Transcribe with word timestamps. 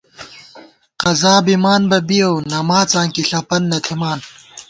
قضا 1.01 1.35
بِمان 1.45 1.81
بہ 1.89 1.99
بِیَؤ 2.07 2.33
نماڅاں 2.51 3.07
کی 3.13 3.21
ݪَپَن 3.29 3.61
نہ 3.71 3.77
تھِمان 3.85 4.19